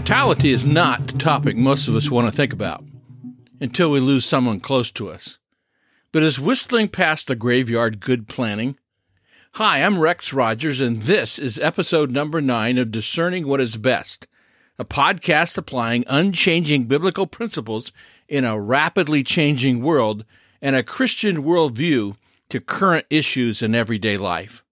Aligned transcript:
Mortality 0.00 0.48
is 0.48 0.64
not 0.64 1.08
the 1.08 1.18
topic 1.18 1.58
most 1.58 1.86
of 1.86 1.94
us 1.94 2.10
want 2.10 2.26
to 2.26 2.34
think 2.34 2.54
about 2.54 2.82
until 3.60 3.90
we 3.90 4.00
lose 4.00 4.24
someone 4.24 4.58
close 4.58 4.90
to 4.90 5.10
us. 5.10 5.38
But 6.10 6.22
is 6.22 6.40
whistling 6.40 6.88
past 6.88 7.26
the 7.26 7.36
graveyard 7.36 8.00
good 8.00 8.26
planning? 8.26 8.78
Hi, 9.52 9.82
I'm 9.82 9.98
Rex 9.98 10.32
Rogers, 10.32 10.80
and 10.80 11.02
this 11.02 11.38
is 11.38 11.58
episode 11.58 12.10
number 12.10 12.40
nine 12.40 12.78
of 12.78 12.90
Discerning 12.90 13.46
What 13.46 13.60
Is 13.60 13.76
Best, 13.76 14.26
a 14.78 14.86
podcast 14.86 15.58
applying 15.58 16.04
unchanging 16.06 16.84
biblical 16.84 17.26
principles 17.26 17.92
in 18.26 18.46
a 18.46 18.58
rapidly 18.58 19.22
changing 19.22 19.82
world 19.82 20.24
and 20.62 20.74
a 20.74 20.82
Christian 20.82 21.44
worldview 21.44 22.16
to 22.48 22.58
current 22.58 23.04
issues 23.10 23.60
in 23.60 23.74
everyday 23.74 24.16
life. 24.16 24.64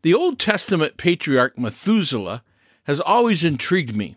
The 0.00 0.14
Old 0.14 0.38
Testament 0.38 0.96
patriarch 0.96 1.58
Methuselah 1.58 2.42
has 2.84 2.98
always 2.98 3.44
intrigued 3.44 3.94
me. 3.94 4.16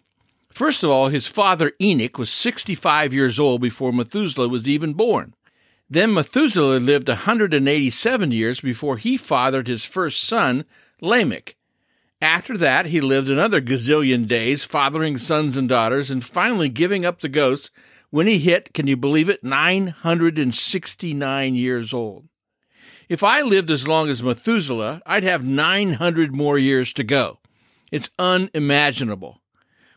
First 0.49 0.83
of 0.83 0.89
all, 0.89 1.09
his 1.09 1.27
father 1.27 1.73
Enoch 1.81 2.17
was 2.17 2.29
65 2.29 3.13
years 3.13 3.39
old 3.39 3.61
before 3.61 3.93
Methuselah 3.93 4.47
was 4.47 4.67
even 4.67 4.93
born. 4.93 5.33
Then 5.89 6.13
Methuselah 6.13 6.79
lived 6.79 7.07
187 7.07 8.31
years 8.31 8.59
before 8.59 8.97
he 8.97 9.17
fathered 9.17 9.67
his 9.67 9.85
first 9.85 10.23
son, 10.23 10.65
Lamech. 10.99 11.55
After 12.21 12.57
that, 12.57 12.87
he 12.87 12.99
lived 12.99 13.29
another 13.29 13.61
gazillion 13.61 14.27
days, 14.27 14.63
fathering 14.63 15.17
sons 15.17 15.55
and 15.55 15.69
daughters, 15.69 16.09
and 16.09 16.25
finally 16.25 16.69
giving 16.69 17.05
up 17.05 17.19
the 17.19 17.29
ghost 17.29 17.69
when 18.09 18.25
he 18.25 18.39
hit, 18.39 18.73
can 18.73 18.87
you 18.87 18.97
believe 18.97 19.29
it, 19.29 19.43
969 19.43 21.55
years 21.55 21.93
old. 21.93 22.27
If 23.07 23.23
I 23.23 23.41
lived 23.41 23.69
as 23.69 23.87
long 23.87 24.09
as 24.09 24.23
Methuselah, 24.23 25.03
I'd 25.05 25.23
have 25.23 25.45
900 25.45 26.35
more 26.35 26.57
years 26.57 26.91
to 26.93 27.03
go. 27.03 27.37
It's 27.91 28.09
unimaginable. 28.17 29.39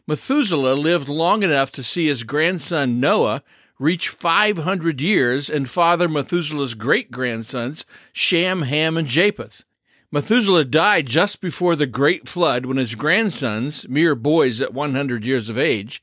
Methuselah 0.06 0.74
lived 0.74 1.08
long 1.08 1.42
enough 1.42 1.70
to 1.72 1.82
see 1.82 2.06
his 2.06 2.22
grandson 2.22 3.00
Noah 3.00 3.42
reach 3.78 4.08
500 4.08 5.00
years 5.00 5.48
and 5.48 5.68
father 5.68 6.08
Methuselah's 6.08 6.74
great 6.74 7.10
grandsons, 7.10 7.84
Shem, 8.12 8.62
Ham, 8.62 8.96
and 8.96 9.08
Japheth. 9.08 9.64
Methuselah 10.12 10.64
died 10.64 11.06
just 11.06 11.40
before 11.40 11.76
the 11.76 11.86
great 11.86 12.28
flood 12.28 12.66
when 12.66 12.76
his 12.76 12.94
grandsons, 12.94 13.88
mere 13.88 14.14
boys 14.14 14.60
at 14.60 14.74
100 14.74 15.24
years 15.24 15.48
of 15.48 15.56
age, 15.56 16.02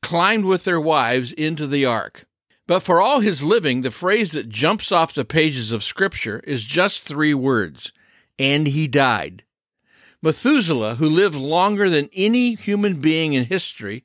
climbed 0.00 0.46
with 0.46 0.64
their 0.64 0.80
wives 0.80 1.32
into 1.32 1.66
the 1.66 1.84
ark. 1.84 2.26
But 2.66 2.80
for 2.80 3.00
all 3.00 3.20
his 3.20 3.42
living, 3.42 3.82
the 3.82 3.90
phrase 3.90 4.32
that 4.32 4.48
jumps 4.48 4.90
off 4.90 5.14
the 5.14 5.24
pages 5.24 5.70
of 5.72 5.84
Scripture 5.84 6.40
is 6.46 6.64
just 6.64 7.04
three 7.04 7.34
words 7.34 7.92
and 8.38 8.66
he 8.66 8.88
died. 8.88 9.44
Methuselah, 10.22 10.94
who 10.94 11.08
lived 11.08 11.34
longer 11.34 11.90
than 11.90 12.08
any 12.12 12.54
human 12.54 13.00
being 13.00 13.32
in 13.32 13.44
history, 13.46 14.04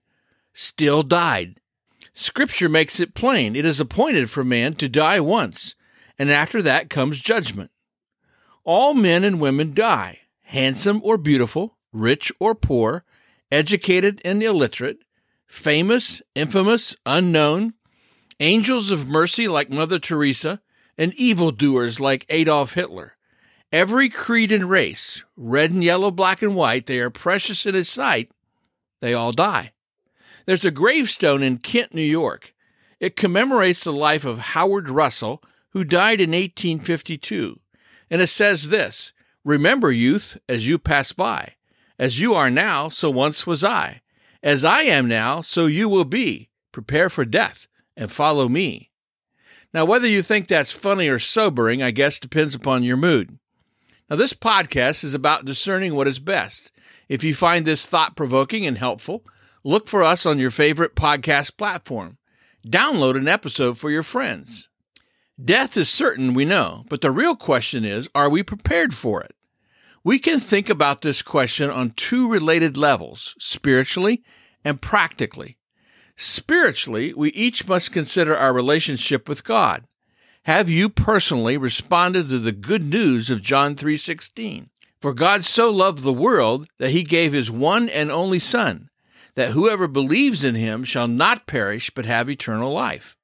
still 0.53 1.03
died. 1.03 1.59
Scripture 2.13 2.67
makes 2.67 2.99
it 2.99 3.13
plain 3.13 3.55
it 3.55 3.65
is 3.65 3.79
appointed 3.79 4.29
for 4.29 4.43
man 4.43 4.73
to 4.73 4.89
die 4.89 5.19
once, 5.19 5.75
and 6.17 6.31
after 6.31 6.61
that 6.63 6.89
comes 6.89 7.19
judgment. 7.19 7.69
All 8.63 8.95
men 8.95 9.23
and 9.23 9.39
women 9.39 9.75
die, 9.75 10.21
handsome 10.41 10.99
or 11.03 11.17
beautiful, 11.17 11.77
rich 11.93 12.31
or 12.39 12.55
poor, 12.55 13.05
educated 13.51 14.19
and 14.25 14.41
illiterate, 14.41 14.97
famous, 15.45 16.21
infamous, 16.33 16.95
unknown, 17.05 17.75
angels 18.39 18.89
of 18.89 19.07
mercy 19.07 19.47
like 19.47 19.69
Mother 19.69 19.99
Teresa, 19.99 20.61
and 20.97 21.13
evildoers 21.13 21.99
like 21.99 22.25
Adolf 22.29 22.73
Hitler. 22.73 23.16
Every 23.71 24.07
creed 24.07 24.51
and 24.53 24.69
race, 24.69 25.23
red 25.35 25.71
and 25.71 25.83
yellow, 25.83 26.09
black 26.09 26.41
and 26.41 26.55
white, 26.55 26.85
they 26.85 26.99
are 26.99 27.09
precious 27.09 27.65
in 27.65 27.75
his 27.75 27.89
sight. 27.89 28.31
They 29.01 29.13
all 29.13 29.33
die. 29.33 29.73
There's 30.45 30.63
a 30.63 30.71
gravestone 30.71 31.43
in 31.43 31.57
Kent, 31.57 31.93
New 31.93 32.01
York. 32.01 32.53
It 33.01 33.17
commemorates 33.17 33.83
the 33.83 33.91
life 33.91 34.23
of 34.23 34.39
Howard 34.39 34.89
Russell, 34.89 35.43
who 35.71 35.83
died 35.83 36.21
in 36.21 36.29
1852. 36.29 37.59
And 38.09 38.21
it 38.21 38.27
says 38.27 38.69
this 38.69 39.11
Remember, 39.43 39.91
youth, 39.91 40.37
as 40.47 40.67
you 40.67 40.77
pass 40.77 41.11
by. 41.11 41.55
As 41.99 42.21
you 42.21 42.33
are 42.33 42.49
now, 42.49 42.87
so 42.87 43.09
once 43.09 43.45
was 43.45 43.63
I. 43.63 44.01
As 44.41 44.63
I 44.63 44.83
am 44.83 45.09
now, 45.09 45.41
so 45.41 45.65
you 45.65 45.89
will 45.89 46.05
be. 46.05 46.49
Prepare 46.71 47.09
for 47.09 47.25
death 47.25 47.67
and 47.97 48.09
follow 48.09 48.47
me. 48.47 48.91
Now, 49.73 49.83
whether 49.83 50.07
you 50.07 50.21
think 50.21 50.47
that's 50.47 50.71
funny 50.71 51.09
or 51.09 51.19
sobering, 51.19 51.83
I 51.83 51.91
guess 51.91 52.19
depends 52.19 52.55
upon 52.55 52.83
your 52.83 52.97
mood. 52.97 53.37
Now, 54.09 54.15
this 54.15 54.33
podcast 54.33 55.03
is 55.03 55.13
about 55.13 55.43
discerning 55.43 55.93
what 55.93 56.07
is 56.07 56.19
best. 56.19 56.71
If 57.09 57.25
you 57.25 57.35
find 57.35 57.65
this 57.65 57.85
thought 57.85 58.15
provoking 58.15 58.65
and 58.65 58.77
helpful, 58.77 59.25
look 59.65 59.89
for 59.89 60.01
us 60.01 60.25
on 60.25 60.39
your 60.39 60.51
favorite 60.51 60.95
podcast 60.95 61.57
platform. 61.57 62.17
Download 62.65 63.17
an 63.17 63.27
episode 63.27 63.77
for 63.77 63.91
your 63.91 64.03
friends. 64.03 64.69
Death 65.43 65.75
is 65.75 65.89
certain, 65.89 66.33
we 66.33 66.45
know, 66.45 66.85
but 66.89 67.01
the 67.01 67.11
real 67.11 67.35
question 67.35 67.83
is 67.83 68.09
are 68.15 68.29
we 68.29 68.43
prepared 68.43 68.93
for 68.93 69.21
it? 69.21 69.35
We 70.05 70.19
can 70.19 70.39
think 70.39 70.69
about 70.69 71.01
this 71.01 71.21
question 71.21 71.69
on 71.69 71.89
two 71.89 72.29
related 72.29 72.77
levels 72.77 73.35
spiritually 73.39 74.23
and 74.63 74.81
practically. 74.81 75.57
Spiritually, 76.15 77.13
we 77.13 77.29
each 77.31 77.67
must 77.67 77.91
consider 77.91 78.35
our 78.35 78.53
relationship 78.53 79.27
with 79.27 79.43
God. 79.43 79.85
Have 80.47 80.69
you 80.69 80.87
personally 80.87 81.57
responded 81.57 82.29
to 82.29 82.39
the 82.39 82.53
good 82.53 82.81
news 82.81 83.29
of 83.29 83.41
John 83.41 83.75
3:16? 83.75 84.69
For 84.97 85.13
God 85.13 85.43
so 85.43 85.69
loved 85.69 86.03
the 86.03 86.13
world 86.13 86.69
that 86.77 86.91
he 86.91 87.03
gave 87.03 87.33
his 87.33 87.51
one 87.51 87.89
and 87.89 88.09
only 88.09 88.39
son, 88.39 88.89
that 89.35 89.51
whoever 89.51 89.89
believes 89.89 90.45
in 90.45 90.55
him 90.55 90.85
shall 90.85 91.09
not 91.09 91.47
perish 91.47 91.89
but 91.93 92.05
have 92.05 92.29
eternal 92.29 92.71
life. 92.71 93.17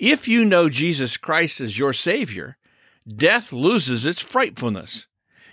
If 0.00 0.26
you 0.26 0.44
know 0.44 0.68
Jesus 0.68 1.16
Christ 1.16 1.60
as 1.60 1.78
your 1.78 1.92
savior, 1.92 2.58
death 3.06 3.52
loses 3.52 4.04
its 4.04 4.20
frightfulness. 4.20 5.06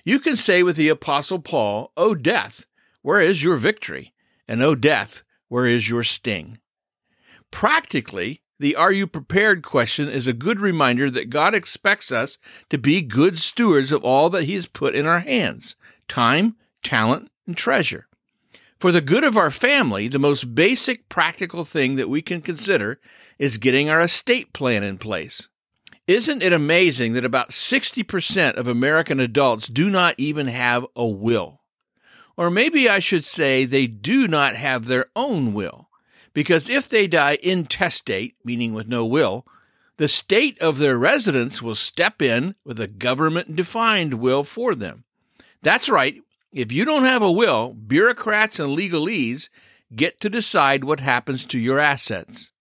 You 0.05 0.17
can 0.19 0.35
say 0.35 0.63
with 0.63 0.75
the 0.75 0.89
apostle 0.89 1.37
Paul, 1.37 1.91
"O 1.95 2.15
death, 2.15 2.65
where 3.03 3.21
is 3.21 3.43
your 3.43 3.57
victory? 3.57 4.11
And 4.47 4.63
O 4.63 4.73
death, 4.73 5.21
where 5.49 5.67
is 5.67 5.87
your 5.87 6.03
sting?" 6.03 6.57
Practically, 7.51 8.41
the 8.59 8.75
Are 8.75 8.91
You 8.91 9.07
Prepared 9.07 9.63
question 9.63 10.09
is 10.09 10.27
a 10.27 10.33
good 10.33 10.59
reminder 10.59 11.11
that 11.11 11.29
God 11.29 11.53
expects 11.53 12.11
us 12.11 12.37
to 12.69 12.77
be 12.77 13.01
good 13.01 13.37
stewards 13.37 13.91
of 13.91 14.03
all 14.03 14.29
that 14.29 14.45
He 14.45 14.55
has 14.55 14.65
put 14.65 14.95
in 14.95 15.05
our 15.05 15.19
hands 15.19 15.75
time, 16.07 16.55
talent, 16.83 17.29
and 17.47 17.57
treasure. 17.57 18.07
For 18.79 18.91
the 18.91 19.01
good 19.01 19.23
of 19.23 19.37
our 19.37 19.51
family, 19.51 20.07
the 20.07 20.19
most 20.19 20.53
basic 20.53 21.09
practical 21.09 21.65
thing 21.65 21.95
that 21.95 22.09
we 22.09 22.21
can 22.21 22.41
consider 22.41 22.99
is 23.39 23.57
getting 23.57 23.89
our 23.89 24.01
estate 24.01 24.53
plan 24.53 24.83
in 24.83 24.97
place. 24.97 25.49
Isn't 26.07 26.43
it 26.43 26.53
amazing 26.53 27.13
that 27.13 27.25
about 27.25 27.49
60% 27.49 28.55
of 28.57 28.67
American 28.67 29.19
adults 29.19 29.67
do 29.67 29.89
not 29.89 30.13
even 30.17 30.47
have 30.47 30.85
a 30.95 31.07
will? 31.07 31.61
Or 32.37 32.51
maybe 32.51 32.87
I 32.87 32.99
should 32.99 33.23
say 33.23 33.65
they 33.65 33.87
do 33.87 34.27
not 34.27 34.55
have 34.55 34.85
their 34.85 35.07
own 35.15 35.53
will. 35.53 35.89
Because 36.35 36.69
if 36.69 36.89
they 36.89 37.07
die 37.07 37.37
intestate, 37.41 38.35
meaning 38.43 38.73
with 38.73 38.89
no 38.89 39.05
will, 39.05 39.47
the 39.95 40.09
state 40.09 40.59
of 40.59 40.77
their 40.77 40.97
residence 40.97 41.61
will 41.61 41.75
step 41.75 42.21
in 42.21 42.55
with 42.65 42.77
a 42.77 42.87
government 42.87 43.55
defined 43.55 44.15
will 44.15 44.43
for 44.43 44.75
them. 44.75 45.05
That's 45.61 45.87
right. 45.87 46.21
If 46.51 46.73
you 46.73 46.83
don't 46.83 47.05
have 47.05 47.21
a 47.21 47.31
will, 47.31 47.73
bureaucrats 47.73 48.59
and 48.59 48.77
legalese 48.77 49.47
get 49.95 50.19
to 50.19 50.29
decide 50.29 50.83
what 50.83 50.99
happens 50.99 51.45
to 51.45 51.57
your 51.57 51.79
assets. 51.79 52.51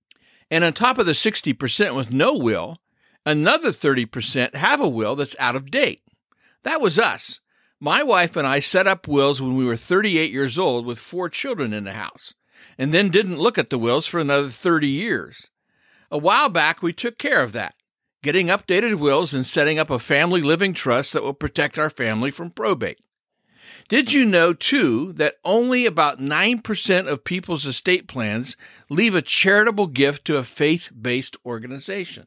And 0.52 0.62
on 0.62 0.72
top 0.72 0.98
of 0.98 1.06
the 1.06 1.12
60% 1.12 1.96
with 1.96 2.12
no 2.12 2.36
will, 2.36 2.78
another 3.26 3.70
30% 3.70 4.54
have 4.54 4.80
a 4.80 4.88
will 4.88 5.16
that's 5.16 5.34
out 5.40 5.56
of 5.56 5.72
date. 5.72 6.02
That 6.62 6.80
was 6.80 6.96
us. 6.96 7.40
My 7.80 8.04
wife 8.04 8.36
and 8.36 8.46
I 8.46 8.60
set 8.60 8.86
up 8.86 9.08
wills 9.08 9.42
when 9.42 9.56
we 9.56 9.64
were 9.64 9.76
38 9.76 10.30
years 10.30 10.60
old 10.60 10.86
with 10.86 11.00
four 11.00 11.28
children 11.28 11.72
in 11.72 11.82
the 11.82 11.94
house 11.94 12.34
and 12.78 12.92
then 12.92 13.08
didn't 13.08 13.38
look 13.38 13.58
at 13.58 13.70
the 13.70 13.78
wills 13.78 14.06
for 14.06 14.20
another 14.20 14.48
30 14.48 14.88
years. 14.88 15.50
A 16.10 16.18
while 16.18 16.48
back, 16.48 16.82
we 16.82 16.92
took 16.92 17.18
care 17.18 17.42
of 17.42 17.52
that, 17.52 17.74
getting 18.22 18.48
updated 18.48 18.98
wills 18.98 19.34
and 19.34 19.46
setting 19.46 19.78
up 19.78 19.90
a 19.90 19.98
family 19.98 20.42
living 20.42 20.74
trust 20.74 21.12
that 21.12 21.22
will 21.22 21.34
protect 21.34 21.78
our 21.78 21.90
family 21.90 22.30
from 22.30 22.50
probate. 22.50 22.98
Did 23.88 24.12
you 24.12 24.24
know, 24.24 24.52
too, 24.54 25.12
that 25.14 25.34
only 25.44 25.84
about 25.84 26.18
9% 26.18 27.06
of 27.06 27.24
people's 27.24 27.66
estate 27.66 28.08
plans 28.08 28.56
leave 28.88 29.14
a 29.14 29.22
charitable 29.22 29.88
gift 29.88 30.24
to 30.26 30.36
a 30.36 30.44
faith 30.44 30.90
based 30.98 31.36
organization? 31.44 32.26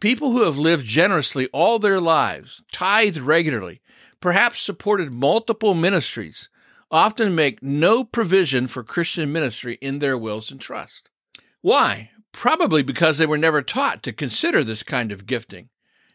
People 0.00 0.30
who 0.32 0.44
have 0.44 0.58
lived 0.58 0.86
generously 0.86 1.48
all 1.48 1.78
their 1.78 2.00
lives, 2.00 2.62
tithed 2.72 3.18
regularly, 3.18 3.80
perhaps 4.20 4.60
supported 4.60 5.12
multiple 5.12 5.74
ministries, 5.74 6.48
often 6.90 7.34
make 7.34 7.62
no 7.62 8.02
provision 8.04 8.66
for 8.66 8.82
Christian 8.82 9.32
ministry 9.32 9.78
in 9.80 10.00
their 10.00 10.18
wills 10.18 10.50
and 10.50 10.60
trust. 10.60 11.10
Why? 11.60 12.10
Probably 12.32 12.82
because 12.82 13.18
they 13.18 13.26
were 13.26 13.38
never 13.38 13.62
taught 13.62 14.02
to 14.04 14.12
consider 14.12 14.64
this 14.64 14.82
kind 14.82 15.12
of 15.12 15.26
gifting, 15.26 15.68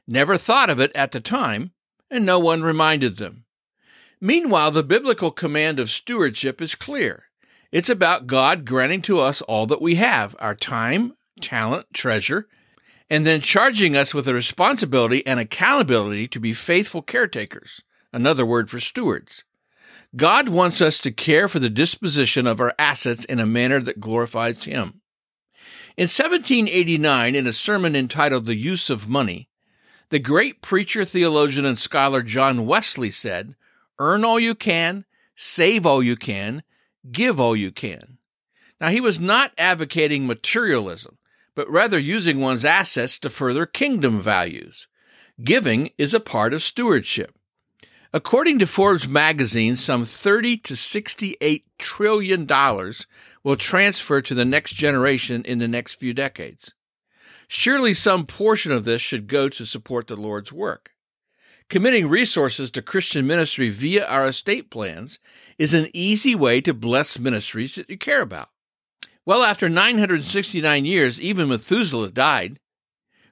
never 0.07 0.37
thought 0.37 0.69
of 0.69 0.79
it 0.79 0.91
at 0.95 1.11
the 1.11 1.19
time, 1.19 1.71
and 2.09 2.25
no 2.25 2.39
one 2.39 2.63
reminded 2.63 3.17
them. 3.17 3.45
Meanwhile, 4.21 4.71
the 4.71 4.83
biblical 4.83 5.31
command 5.31 5.79
of 5.79 5.89
stewardship 5.89 6.61
is 6.61 6.75
clear. 6.75 7.25
It's 7.71 7.89
about 7.89 8.27
God 8.27 8.65
granting 8.65 9.01
to 9.03 9.19
us 9.19 9.41
all 9.41 9.65
that 9.67 9.81
we 9.81 9.95
have 9.95 10.35
our 10.39 10.55
time, 10.55 11.13
talent, 11.41 11.87
treasure, 11.93 12.47
and 13.09 13.25
then 13.25 13.41
charging 13.41 13.95
us 13.95 14.13
with 14.13 14.27
a 14.27 14.33
responsibility 14.33 15.25
and 15.27 15.39
accountability 15.39 16.27
to 16.29 16.39
be 16.39 16.53
faithful 16.53 17.01
caretakers, 17.01 17.81
another 18.13 18.45
word 18.45 18.69
for 18.69 18.79
stewards. 18.79 19.43
God 20.15 20.47
wants 20.47 20.81
us 20.81 20.99
to 20.99 21.11
care 21.11 21.47
for 21.47 21.59
the 21.59 21.69
disposition 21.69 22.47
of 22.47 22.61
our 22.61 22.73
assets 22.79 23.25
in 23.25 23.39
a 23.39 23.45
manner 23.45 23.81
that 23.81 23.99
glorifies 23.99 24.63
Him. 24.63 25.01
In 25.97 26.03
1789, 26.03 27.35
in 27.35 27.47
a 27.47 27.53
sermon 27.53 27.95
entitled 27.95 28.45
The 28.45 28.55
Use 28.55 28.89
of 28.89 29.09
Money, 29.09 29.49
the 30.09 30.19
great 30.19 30.61
preacher, 30.61 31.03
theologian, 31.03 31.65
and 31.65 31.77
scholar 31.79 32.21
John 32.21 32.65
Wesley 32.65 33.11
said, 33.11 33.55
Earn 33.99 34.23
all 34.23 34.39
you 34.39 34.55
can, 34.55 35.05
save 35.35 35.85
all 35.85 36.03
you 36.03 36.15
can, 36.15 36.63
give 37.11 37.39
all 37.39 37.55
you 37.55 37.71
can. 37.71 38.17
Now, 38.79 38.89
he 38.89 39.01
was 39.01 39.19
not 39.19 39.51
advocating 39.57 40.27
materialism, 40.27 41.17
but 41.55 41.69
rather 41.69 41.97
using 41.97 42.39
one's 42.39 42.65
assets 42.65 43.19
to 43.19 43.29
further 43.29 43.65
kingdom 43.65 44.21
values. 44.21 44.87
Giving 45.43 45.91
is 45.97 46.13
a 46.13 46.19
part 46.19 46.53
of 46.53 46.63
stewardship. 46.63 47.35
According 48.13 48.59
to 48.59 48.67
Forbes 48.67 49.07
magazine, 49.07 49.75
some 49.75 50.05
30 50.05 50.57
to 50.57 50.75
68 50.75 51.65
trillion 51.77 52.45
dollars 52.45 53.07
will 53.43 53.55
transfer 53.55 54.21
to 54.21 54.33
the 54.33 54.45
next 54.45 54.73
generation 54.73 55.43
in 55.43 55.59
the 55.59 55.67
next 55.67 55.95
few 55.95 56.13
decades. 56.13 56.73
Surely 57.47 57.93
some 57.93 58.25
portion 58.25 58.71
of 58.71 58.85
this 58.85 59.01
should 59.01 59.27
go 59.27 59.49
to 59.49 59.65
support 59.65 60.07
the 60.07 60.15
Lord's 60.15 60.51
work. 60.51 60.91
Committing 61.69 62.07
resources 62.07 62.69
to 62.71 62.81
Christian 62.81 63.25
ministry 63.25 63.69
via 63.69 64.05
our 64.05 64.25
estate 64.25 64.69
plans 64.69 65.19
is 65.57 65.73
an 65.73 65.89
easy 65.93 66.35
way 66.35 66.61
to 66.61 66.73
bless 66.73 67.19
ministries 67.19 67.75
that 67.75 67.89
you 67.89 67.97
care 67.97 68.21
about. 68.21 68.49
Well, 69.25 69.43
after 69.43 69.67
969 69.67 70.85
years, 70.85 71.19
even 71.19 71.49
Methuselah 71.49 72.11
died. 72.11 72.59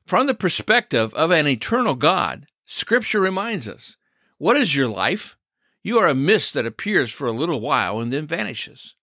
From 0.06 0.26
the 0.26 0.34
perspective 0.34 1.14
of 1.14 1.30
an 1.32 1.48
eternal 1.48 1.94
God, 1.94 2.48
Scripture 2.66 3.20
reminds 3.20 3.68
us 3.68 3.98
what 4.38 4.58
is 4.58 4.76
your 4.76 4.88
life? 4.88 5.38
You 5.84 6.00
are 6.00 6.08
a 6.08 6.16
mist 6.16 6.54
that 6.54 6.66
appears 6.66 7.12
for 7.12 7.28
a 7.28 7.32
little 7.32 7.60
while 7.60 8.00
and 8.00 8.12
then 8.12 8.26
vanishes. 8.26 8.96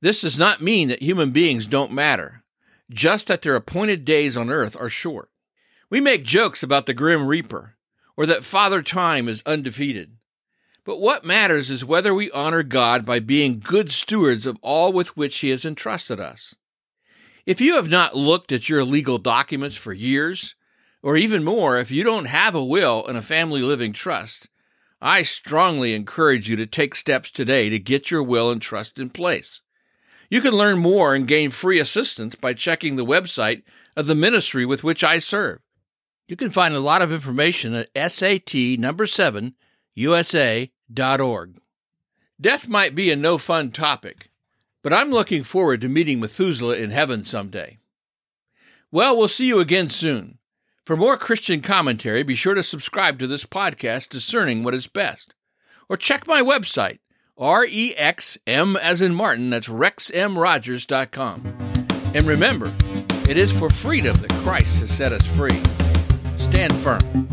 This 0.00 0.20
does 0.20 0.38
not 0.38 0.60
mean 0.60 0.88
that 0.88 1.02
human 1.02 1.30
beings 1.30 1.66
don't 1.66 1.92
matter, 1.92 2.42
just 2.90 3.28
that 3.28 3.42
their 3.42 3.54
appointed 3.54 4.04
days 4.04 4.36
on 4.36 4.50
earth 4.50 4.76
are 4.78 4.88
short. 4.88 5.30
We 5.88 6.00
make 6.00 6.24
jokes 6.24 6.62
about 6.62 6.86
the 6.86 6.94
grim 6.94 7.26
reaper, 7.26 7.76
or 8.16 8.26
that 8.26 8.44
Father 8.44 8.82
Time 8.82 9.28
is 9.28 9.42
undefeated. 9.46 10.16
But 10.84 11.00
what 11.00 11.24
matters 11.24 11.70
is 11.70 11.84
whether 11.84 12.12
we 12.12 12.30
honor 12.32 12.62
God 12.62 13.06
by 13.06 13.20
being 13.20 13.60
good 13.60 13.90
stewards 13.90 14.46
of 14.46 14.58
all 14.62 14.92
with 14.92 15.16
which 15.16 15.38
He 15.38 15.50
has 15.50 15.64
entrusted 15.64 16.18
us. 16.18 16.56
If 17.46 17.60
you 17.60 17.74
have 17.76 17.88
not 17.88 18.16
looked 18.16 18.52
at 18.52 18.68
your 18.68 18.84
legal 18.84 19.18
documents 19.18 19.76
for 19.76 19.92
years, 19.92 20.56
or 21.02 21.16
even 21.16 21.44
more, 21.44 21.78
if 21.78 21.90
you 21.90 22.04
don't 22.04 22.26
have 22.26 22.54
a 22.54 22.64
will 22.64 23.06
and 23.06 23.16
a 23.16 23.22
family 23.22 23.62
living 23.62 23.92
trust, 23.92 24.48
I 25.04 25.22
strongly 25.22 25.94
encourage 25.94 26.48
you 26.48 26.54
to 26.54 26.64
take 26.64 26.94
steps 26.94 27.32
today 27.32 27.68
to 27.68 27.78
get 27.80 28.12
your 28.12 28.22
will 28.22 28.52
and 28.52 28.62
trust 28.62 29.00
in 29.00 29.10
place. 29.10 29.60
You 30.30 30.40
can 30.40 30.54
learn 30.54 30.78
more 30.78 31.12
and 31.12 31.26
gain 31.26 31.50
free 31.50 31.80
assistance 31.80 32.36
by 32.36 32.54
checking 32.54 32.94
the 32.94 33.04
website 33.04 33.64
of 33.96 34.06
the 34.06 34.14
ministry 34.14 34.64
with 34.64 34.84
which 34.84 35.02
I 35.02 35.18
serve. 35.18 35.58
You 36.28 36.36
can 36.36 36.52
find 36.52 36.72
a 36.72 36.80
lot 36.80 37.02
of 37.02 37.12
information 37.12 37.74
at 37.74 38.12
SAT 38.12 38.54
number 38.78 39.06
7 39.08 39.54
USA.org. 39.96 41.60
Death 42.40 42.68
might 42.68 42.94
be 42.94 43.10
a 43.10 43.16
no 43.16 43.38
fun 43.38 43.72
topic, 43.72 44.30
but 44.82 44.92
I'm 44.92 45.10
looking 45.10 45.42
forward 45.42 45.80
to 45.80 45.88
meeting 45.88 46.20
Methuselah 46.20 46.76
in 46.76 46.92
heaven 46.92 47.24
someday. 47.24 47.80
Well, 48.92 49.16
we'll 49.16 49.26
see 49.26 49.46
you 49.46 49.58
again 49.58 49.88
soon. 49.88 50.38
For 50.84 50.96
more 50.96 51.16
Christian 51.16 51.60
commentary, 51.60 52.24
be 52.24 52.34
sure 52.34 52.54
to 52.54 52.62
subscribe 52.64 53.20
to 53.20 53.28
this 53.28 53.44
podcast, 53.44 54.08
Discerning 54.08 54.64
What 54.64 54.74
is 54.74 54.88
Best. 54.88 55.36
Or 55.88 55.96
check 55.96 56.26
my 56.26 56.42
website, 56.42 56.98
R-E-X-M 57.38 58.76
as 58.76 59.00
in 59.00 59.14
Martin, 59.14 59.50
that's 59.50 59.68
rexmrogers.com. 59.68 61.54
And 62.14 62.26
remember, 62.26 62.72
it 63.28 63.36
is 63.36 63.52
for 63.52 63.70
freedom 63.70 64.16
that 64.16 64.32
Christ 64.42 64.80
has 64.80 64.90
set 64.90 65.12
us 65.12 65.24
free. 65.24 65.62
Stand 66.38 66.74
firm. 66.74 67.28